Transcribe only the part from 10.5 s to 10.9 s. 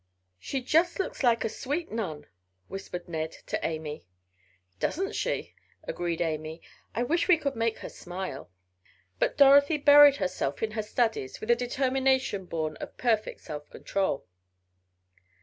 in her